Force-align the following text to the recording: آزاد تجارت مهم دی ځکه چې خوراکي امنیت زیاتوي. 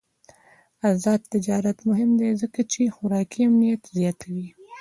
آزاد 0.91 1.21
تجارت 1.33 1.77
مهم 1.89 2.11
دی 2.19 2.29
ځکه 2.41 2.61
چې 2.71 2.93
خوراکي 2.95 3.39
امنیت 3.49 3.83
زیاتوي. 3.97 4.47